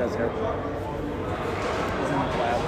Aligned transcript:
does 0.00 0.14
hair. 0.14 0.30
He's 0.30 0.38
in 2.08 2.16
the 2.16 2.38
lab. 2.40 2.60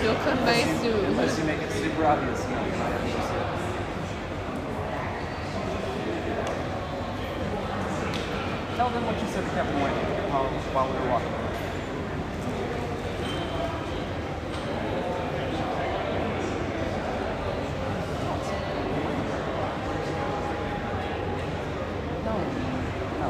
He'll 0.00 0.14
come 0.14 0.40
by 0.46 0.56
soon. 0.80 1.04
Unless 1.04 1.38
you 1.38 1.44
make 1.44 1.60
it 1.60 1.70
super 1.70 2.06
obvious, 2.06 2.42
you 2.44 2.50
know, 2.54 2.64
you're 2.64 2.78
not 2.78 2.92
it. 2.92 3.00
Tell 8.76 8.88
them 8.88 9.04
what 9.04 9.20
you 9.20 9.28
said 9.28 9.44
to 9.44 9.50
Kevin 9.50 9.78
White 9.78 9.92
while, 10.32 10.48
while 10.72 10.86
we 10.88 10.94
were 10.98 11.10
walking. 11.10 11.50
No, 22.24 22.32
no, 22.36 22.44
he's 22.48 23.18
not 23.18 23.28
here. 23.28 23.29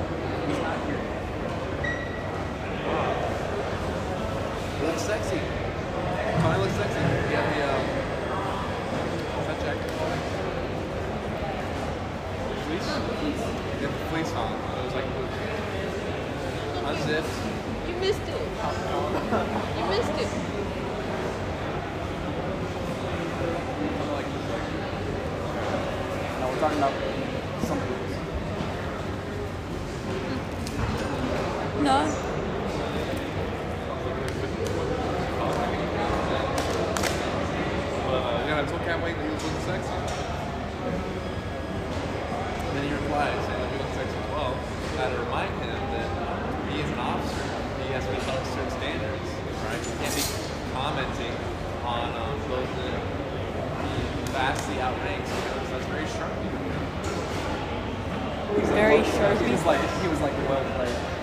Looks 4.83 5.03
sexy. 5.03 5.41
Tony 6.41 6.59
looks 6.59 6.75
sexy. 6.75 7.01
Yeah, 7.31 7.45
the 7.53 7.61
um, 7.69 7.85
that 9.47 9.59
jacket. 9.61 9.91
Fleece. 12.67 12.89
Yeah, 13.81 13.89
the 13.89 14.05
fleece 14.11 14.33
on. 14.33 14.53
It 14.53 14.85
was 14.85 14.95
like 14.95 15.09
unzipped. 16.87 17.35
You 17.89 17.95
missed 17.97 18.23
it. 18.23 18.43
You 19.79 19.85
missed 19.91 20.17
it. 20.23 20.31
Something 23.99 24.13
like 24.13 24.27
this. 24.27 24.43
Like, 24.51 24.71
No, 26.41 26.45
we're 26.49 26.61
talking 26.61 26.79
about 26.79 26.95
No. 31.91 31.97
uh, 31.97 32.07
yeah, 38.47 38.63
I 38.63 38.65
told 38.71 38.79
Cat 38.87 39.03
that 39.03 39.11
he 39.11 39.27
was 39.27 39.43
looking 39.43 39.67
sexy. 39.67 39.91
And 42.63 42.79
then 42.79 42.87
he 42.87 42.95
replied 42.95 43.35
saying 43.43 43.59
that 43.59 43.75
he 43.75 43.79
looks 43.83 43.95
sexy 43.99 44.15
as 44.23 44.31
well. 44.31 44.55
I 44.55 45.03
had 45.03 45.11
to 45.11 45.19
remind 45.19 45.51
him 45.59 45.83
that 45.99 46.07
he 46.71 46.79
is 46.79 46.87
an 46.95 47.01
officer. 47.03 47.43
He 47.83 47.91
has 47.91 48.07
to 48.07 48.15
be 48.15 48.23
held 48.23 48.39
certain 48.55 48.71
standards, 48.71 49.27
right? 49.67 49.83
He 49.83 49.91
can't 49.99 50.15
be 50.15 50.23
commenting 50.71 51.35
on 51.83 52.07
um, 52.15 52.39
those 52.55 52.71
that 52.71 53.03
he 53.83 53.99
vastly 54.31 54.79
outranks. 54.79 55.27
You 55.27 55.43
know, 55.43 55.67
so 55.67 55.75
that's 55.75 55.91
very 55.91 56.07
sharp. 56.07 56.31
Very 58.79 59.03
He 59.03 59.51
was 59.51 59.67
like, 59.67 59.83
he 60.03 60.07
was 60.07 60.21
like 60.21 60.39
well 60.47 60.63
played. 60.79 61.20